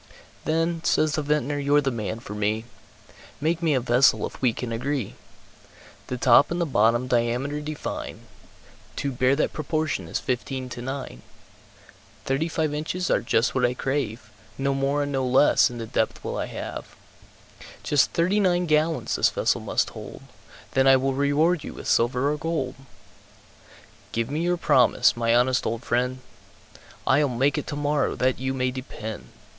[0.45, 2.65] "Then," says the Vintner, "you're the man for me,
[3.39, 5.13] Make me a vessel, if we can agree.
[6.07, 8.21] The top and the bottom diameter define,
[8.95, 11.21] To bear that proportion as fifteen to nine,
[12.25, 15.85] Thirty five inches are just what I crave, No more and no less, in the
[15.85, 16.95] depth, will I have;
[17.83, 20.23] Just thirty nine gallons this vessel must hold,
[20.71, 22.73] Then I will reward you with silver or gold,
[24.13, 26.21] Give me your promise, my honest old friend?"
[27.05, 29.27] "I'll make it tomorrow, that you may depend!"